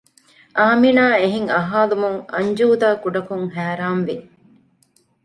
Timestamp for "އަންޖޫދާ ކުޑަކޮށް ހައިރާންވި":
2.33-4.15